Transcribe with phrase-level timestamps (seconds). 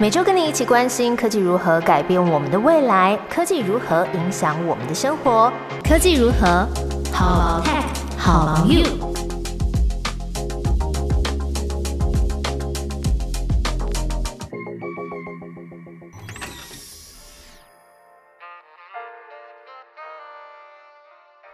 [0.00, 5.52] 每周跟你一起关心科技如何改变我们的未来，科技如何影响我们的生活，
[5.82, 6.68] 科技如何
[7.12, 7.82] 好 tech
[8.16, 8.84] 好 you。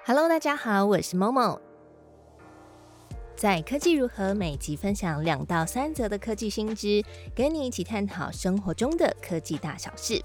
[0.04, 1.63] Hello，大家好，我是 Momo。
[3.36, 10.22] 在科技如何每集分享两到三则的科技新知，跟你一起探讨生活中的科技大小事。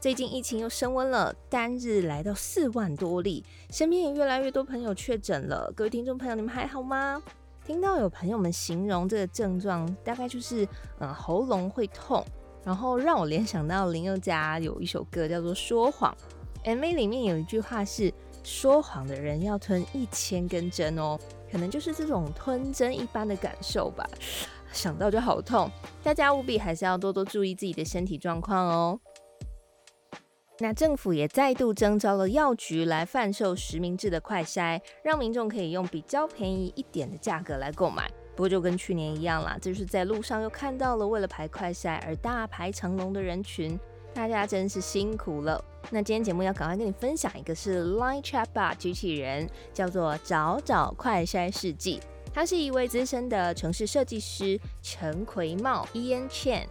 [0.00, 5.72] 最近疫情又升温了，单日来到四万多例，身边也越来越多朋友确诊了。
[5.76, 7.22] 各位听众朋友，你们还好吗？
[7.64, 10.66] 听到有朋友们形容这个症状，大概就是
[10.98, 12.24] 嗯喉咙会痛，
[12.64, 16.12] 然后让我联想到林宥嘉有一首歌叫做《说谎》
[16.68, 21.16] ，MV 里面有一句话是“说谎的人要吞一千根针哦”。
[21.50, 24.08] 可能就是这种吞针一般的感受吧，
[24.72, 25.70] 想到就好痛。
[26.02, 29.00] 大家务必还是要多多注意自己的身体状况哦。
[30.62, 38.10] 那政府也再度征召了药局来贩售实名制的快筛，让民众可以用比较便宜一点的价格来购买。
[38.36, 43.78] 不过就跟去年一样啦，就是在路上又看到了为了排快筛而大排长龙的人群。
[44.12, 45.62] 大家真是辛苦了。
[45.90, 52.00] 那今天节目要赶快跟你分享一个是 Line Chatbot 机器人，叫做找找快筛试剂。
[52.32, 56.64] 他是一位资深的城市设计师陈奎茂 Ian Chen。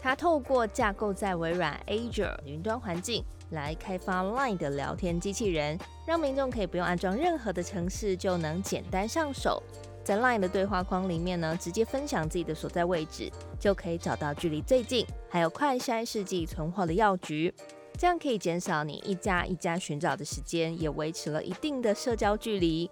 [0.00, 9.62] 他透过架构在微软 Azure 云端环境来开发 Line 的聊天机器人，让民众可以不用安装任何的城市就能简单上手。
[10.04, 17.54] 在 LINE 的对话框里面呢，直接分享自己的所在位置，就可以找到距离最近，还有快筛试剂存货的药局，
[17.96, 22.90] 这样可以减少你一家一家寻找的时间，也维持了一定的社交距离。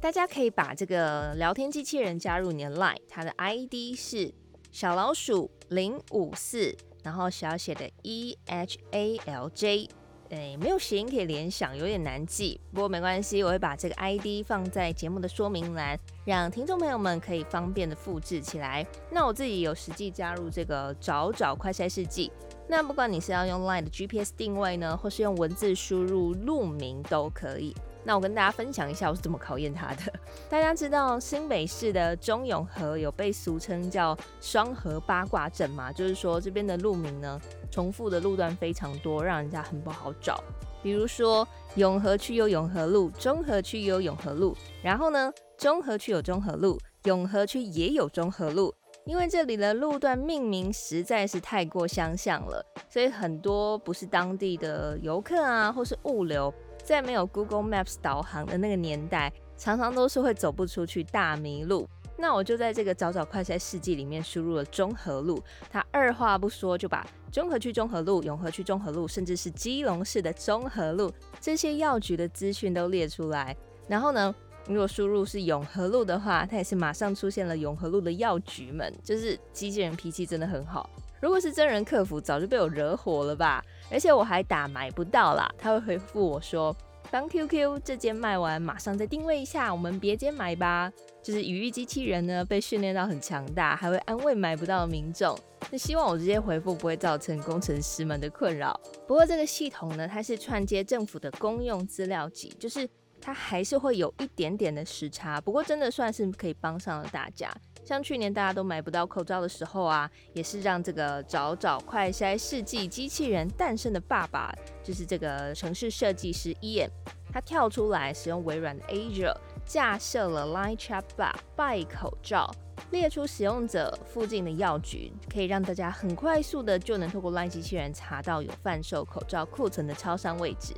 [0.00, 4.32] 大家可以把这个聊天机器人加入你的 LINE，它的 ID 是
[4.72, 9.88] 小老鼠零五四，然后小写的 E H A L J。
[10.30, 12.60] 哎，没有谐音可以联想，有点难记。
[12.72, 18.84] 不过没关系，我会把这个 ID 放在节目的说明栏，让听众朋友们可以方便的复制起来。
[19.10, 22.32] 那我自己有实际加入这个找找快筛试剂。
[22.68, 27.72] 那不管你是要用 Line 的 GPS 定位呢，或是用文字输入路名都可以。
[28.02, 30.12] 那我跟大家分享一下我是怎么考验它的。
[30.48, 35.92] 大家知道新北市的中永和有被俗称叫双河八卦阵吗？
[35.92, 37.40] 就是说这边的路名呢。
[37.76, 40.42] 重复的路段非常多，让人家很不好找。
[40.82, 48.74] 比如说，永和区有永和路，中和区有永和路，然后呢，中和区有中和路，永和区也有中和路。
[49.04, 61.86] 因为这里的路段命名实在是太过相像了，所以很多不是当地的游客啊，或是物流，在没有 Google Maps 导航的那个年代，常常都是会走不出去，大迷路。
[62.18, 65.38] 那我就在这个找找快筛试剂里面输入了中和路，
[65.70, 73.54] 他二话不说就把中和区中和路、永和区中和路，甚至是基隆市的中和路这些药局的资讯都列出来。
[73.86, 74.34] 然后呢，
[74.66, 80.88] 如果输入是永和路的话，它也是马上出现了永和路的药局们，就是机器人脾气真的很好。
[81.20, 83.62] 如果是真人客服，早就被我惹火了吧？
[83.90, 86.74] 而且我还打买不到啦，他会回复我说。
[87.10, 90.92] 当 QQ 这间卖完，马上再定位一下，我们别间买吧。
[91.22, 95.36] 就是语义机器人呢，被训练到很强大，还会安慰买不到的民众。
[95.70, 98.78] 那希望我直接回复不会造成工程师们的困扰。
[99.06, 102.88] 不过这个系统呢，它是串接政府的公用资料集，就是
[103.20, 105.40] 它还是会有一点点的时差。
[105.40, 107.50] 不过真的算是可以帮上了大家。
[107.86, 114.52] 像去年大家都买不到口罩的时候啊，也是让这个找找快筛试剂机器人诞生的爸爸，
[114.82, 116.90] 就是这个城市设计师 Ian，
[117.32, 122.52] 他跳出来使用微软的 Azure 架设了 Line Chatbot 拜口罩，
[122.90, 130.74] 列出使用者附近的药局，可以让大家很快速的就能透过 Line 机器人查到有贩售口罩库存的超商位置。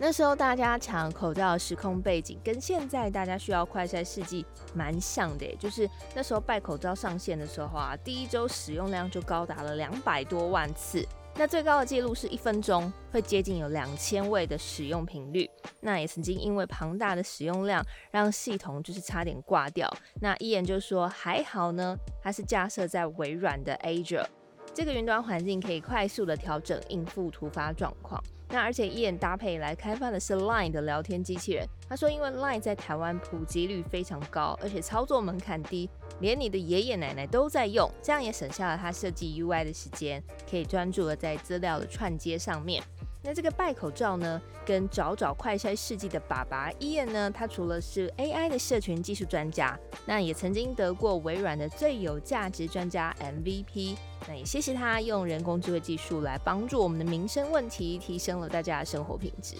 [0.00, 4.44] 那时候大家抢口罩的时空背景跟现在大家需要快筛试剂
[4.74, 15.48] 蛮像的，就是那时候拜口罩上线的时候啊，第一周使用量就高达了两百多万次，那最高的记录是一分钟会接近有两千位的使用频率，
[15.80, 19.88] 那也曾经因为庞大的使用量让系统就是差点挂掉，
[20.20, 24.26] 那一眼就说还好呢，它是架设在微软的 Azure
[24.74, 28.20] 这个云端环境，可以快速的调整应付突发状况。
[28.54, 31.66] 那而且一眼搭配来开发的是 Line 的聊天机器人。
[31.88, 35.90] 他说，因为 Line 在台湾普及率非常高，而且操作门槛低，
[36.20, 42.80] 连你的爷爷奶奶都在用，这样也省下了他设计 UI 的时间，可以专注的在资料的串接上面。
[43.26, 53.96] 那这个拜口罩呢，跟找找快筛试剂的爸爸伊恩呢，他除了是 AI 的社群技术专家，那也曾经得过微软的最有价值专家 MVP。
[54.28, 59.56] 那也谢谢他用人工智慧技术来帮助我们的民生问题，提升了大家的生活品质。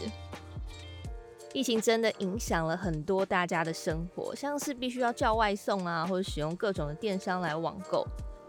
[1.54, 8.06] 疫情真的影响了很多大家的生活，像是必须要叫外送啊，或者使用各种的电商来网购。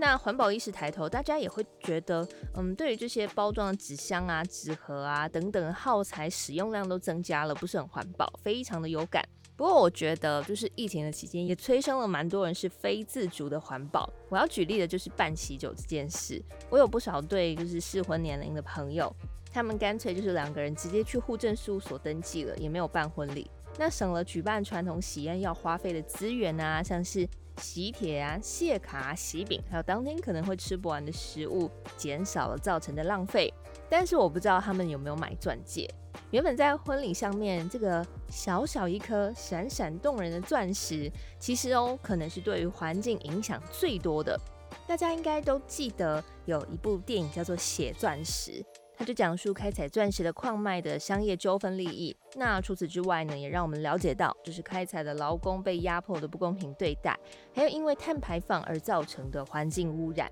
[0.07, 9.27] 那环保意识抬头，大家也会觉得，嗯，对于这些包装的纸箱啊、纸盒啊等等耗材使用量都增加了，不是很环保，非常的有感。
[9.55, 14.07] 不过我觉得，就是疫情的期间也催生了蛮多人是非自主的环保。
[14.29, 19.11] 我要举例的就是办喜酒这件事，我有不少对就是适婚年龄的朋友，
[19.51, 23.49] 他们干脆就是两个人直接去户政事务所登记了，也没有办婚礼，
[23.79, 27.27] 那省了举办传统喜宴要花费的资源啊，像是。
[27.57, 33.53] 喜帖啊、谢卡、喜饼，还有当天可能会吃不完的食物，减少了造成的浪费。
[33.89, 35.89] 但是我不知道他们有没有买钻戒。
[36.31, 44.39] 原本在婚礼上面，这个小小一颗闪闪动人的钻石，其实哦，可能是对于环境影响最多的。
[44.87, 48.51] 大家应该都记得有一部电影叫做《血钻石》。
[48.97, 52.15] 他就讲述开采钻石的矿脉的商业纠纷利益。
[52.35, 57.17] 那除此之外呢，也让我们了解到，就是开采的劳工被压迫的不公平对待，
[57.53, 60.29] 还有因为碳排放而造成的环境污染。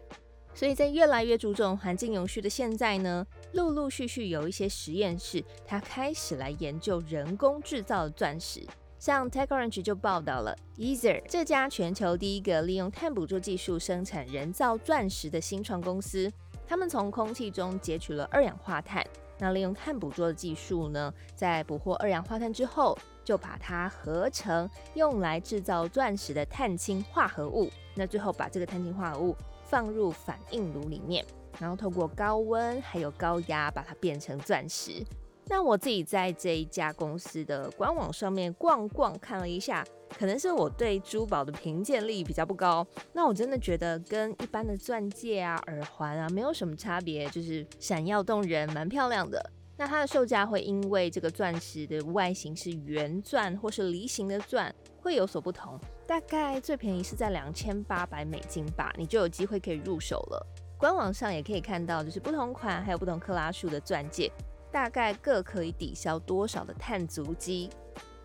[0.55, 8.63] 所以在越来越注重环境永续的现在呢，陆陆续续有一些实验室，它开始来研究人工制造的钻石。
[8.99, 16.31] 像 TechCrunch 就报道了 e a s e r 这家全球第一个利用碳捕捉技术生产人造钻石的新创公司。
[16.67, 19.05] 他们从空气中截取了二氧化碳，
[19.37, 27.69] 那利用碳捕捉的技术呢，在捕获二氧化碳之后，就把它合成用来制造钻石的碳氢化合物。
[27.95, 31.25] 那最后把这个碳氢化合物放入反应炉里面，
[31.59, 35.03] 然后透过高温还有高压把它变成钻石。
[35.47, 39.83] 那我自己在这一家公司的官网上面逛逛看了一下。
[40.15, 49.43] 可能是我对珠宝的评鉴力比较不高，那我真的觉得跟一般的钻戒啊、耳环啊没有什么差别，就是闪耀动人，蛮漂亮的。
[49.75, 60.47] 那它的售价会因为这个钻石的外形是圆钻或是梨形的钻会有所不同，大概最便宜是在两千八百美金吧，你就有机会可以入手了。
[60.77, 64.31] 官网上也可以看到，就是不同款还有不同克拉数的钻戒，
[64.73, 67.69] 大概各可以抵消多少的碳足迹。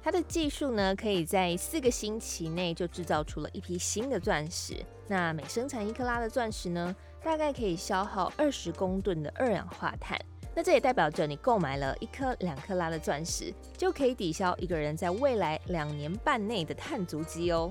[0.03, 4.83] 它的技术呢，可以在四个星期内就制造出了一批新的钻石。
[5.07, 10.19] 那每生产一克拉的钻石呢，大概可以消耗二十公吨的二氧化碳。
[10.55, 17.71] 那这也代表着你购买了一颗两克拉的钻石，就可以抵消一个人在未来两年半内的碳足迹哦。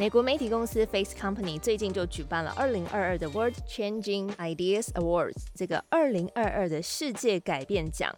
[0.00, 8.10] 美国媒体公司 Face Company 最近就举办了二零二二的 World Changing Ideas Awards，这个二零二二的世界改变奖。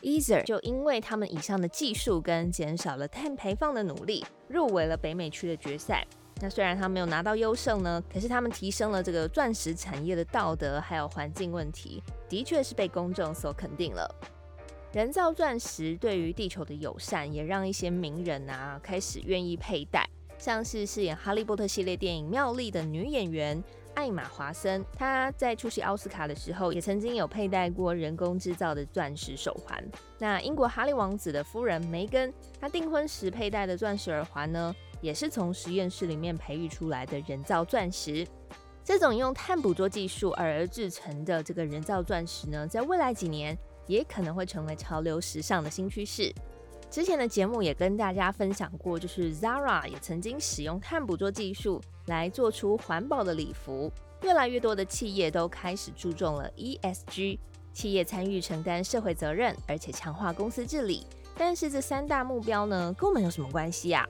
[0.00, 6.06] e a s e r 就因为他们以上的技术跟减少了碳排放的努力，入围了北美区的决赛。
[6.40, 14.08] 那虽然他没有拿到优胜呢，可是他们提升了这个钻石产业的道德还有环境问题，的确是被公众所肯定了。
[14.94, 23.62] 人造钻石对于地球的友善，也让一些名人啊开始愿意佩戴，像是饰演哈利波特系列电影妙丽的女演员。
[23.94, 29.82] 艾玛·华森，她在出席奥斯卡的时候，也曾经有佩戴过人工制造的钻石手环。
[30.18, 32.30] 那英国哈利王子的夫人梅根，
[32.60, 38.26] 她订婚时佩戴的钻石耳环呢，也是从实验室里面培育出来的人造钻石。
[38.84, 46.30] 这种用碳捕捉技术而制成的这个人造钻石呢，在未来几年也可能会成为潮流时尚的新趋势。
[46.96, 53.92] 之前的节目也跟大家分享过，就是 Zara 也曾经使用碳捕捉技术来做出环保的礼服。
[54.22, 57.38] 越来越多的企业都开始注重了 ESG，
[57.74, 61.06] 企业参与承担社会责任，而且强化公司治理。
[61.36, 64.08] 但是这三大目标呢，跟我们有什么关系呀？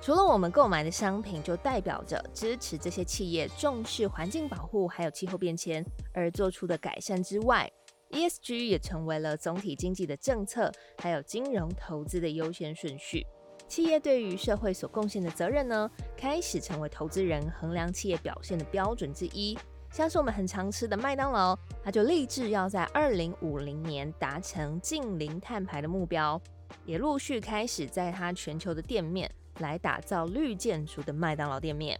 [0.00, 5.84] 除了我们购买的商品就代表着支持这些企业重视环境保护，还有气候变迁
[6.14, 7.68] 而做出的改善之外。
[8.10, 13.24] ESG 也成为了总体经济的政策，还有金融投资的优先顺序。
[13.68, 19.56] 企业对于社会所贡献的责任呢，开始成为投资人衡量企业表现的标准之一。
[19.92, 26.40] 像是我们很常吃的麦当劳，它就立志要在二零五零年达成近零碳排的目标，
[26.84, 31.98] 也陆续开始在它全球的店面来打造绿建筑的麦当劳店面。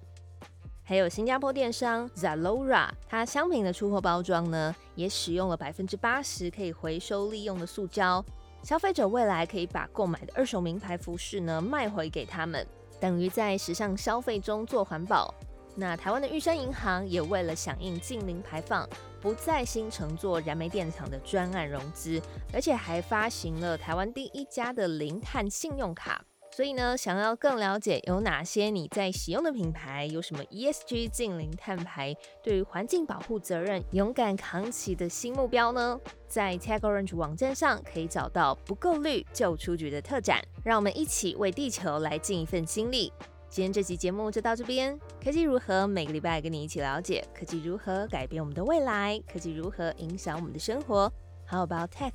[0.90, 8.24] 还有新加坡电商 Zalora，它商品的出货包装呢，也使用了百分之八十可以回收利用的塑胶。
[8.64, 12.66] 消费者未来可以把购买的二手名牌服饰呢卖回给他们，
[12.98, 15.32] 等于在时尚消费中做环保。
[15.76, 18.84] 那台湾的玉山银行也为了响应近零排放，
[19.20, 22.20] 不再新乘坐燃煤电厂的专案融资，
[22.52, 26.20] 而且还发行了台湾第一家的零碳信用卡。
[26.52, 35.98] 所以呢，想要更了解有哪些你在使用的品牌，有什么 ESG 近零碳排，对于环境保护责任勇敢扛起的新目标呢？
[36.26, 43.12] 在 Tag Orange 网站上可以找到不够绿就出局的特展，让我们一起为地球来尽一份心力。
[43.48, 45.86] 今天这期节目就到这边，科技如何？
[45.86, 51.12] 每个礼拜跟你一起了解科技如何改变我们的未来，科技如何影响我们的生活。
[51.48, 52.12] How about tech?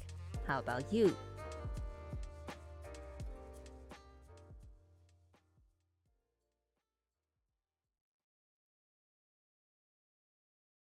[0.48, 1.10] How about you?